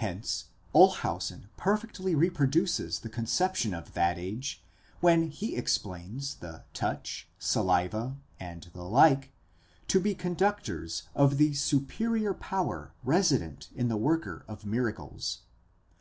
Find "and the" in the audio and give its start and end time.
8.40-8.82